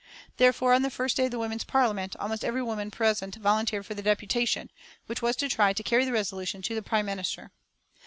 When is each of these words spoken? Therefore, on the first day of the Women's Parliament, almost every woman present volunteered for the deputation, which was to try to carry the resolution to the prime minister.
Therefore, 0.37 0.73
on 0.73 0.81
the 0.81 0.89
first 0.89 1.15
day 1.17 1.25
of 1.25 1.29
the 1.29 1.37
Women's 1.37 1.63
Parliament, 1.63 2.15
almost 2.15 2.43
every 2.43 2.63
woman 2.63 2.89
present 2.89 3.35
volunteered 3.35 3.85
for 3.85 3.93
the 3.93 4.01
deputation, 4.01 4.71
which 5.05 5.21
was 5.21 5.35
to 5.35 5.47
try 5.47 5.73
to 5.73 5.83
carry 5.83 6.05
the 6.05 6.11
resolution 6.11 6.63
to 6.63 6.73
the 6.73 6.81
prime 6.81 7.05
minister. 7.05 7.51